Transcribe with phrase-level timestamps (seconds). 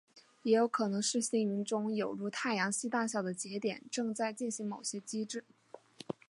[0.41, 5.45] 也有可能是星云中有如太阳系大小的节点正在进行某些机制。